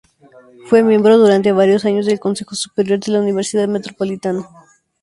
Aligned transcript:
Fue 0.65 0.81
miembro 0.81 1.15
durante 1.19 1.51
varios 1.51 1.85
años 1.85 2.07
del 2.07 2.19
Consejo 2.19 2.55
Superior 2.55 2.99
de 2.99 3.11
la 3.11 3.19
Universidad 3.21 3.67
Metropolitana. 3.67 4.47